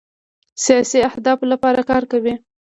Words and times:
سیاسي 0.65 0.99
اهدافو 1.09 1.45
لپاره 1.53 1.81
کار 1.89 2.03
کوي. 2.11 2.33